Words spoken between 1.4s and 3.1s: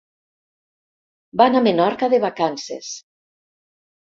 Van a Menorca de vacances.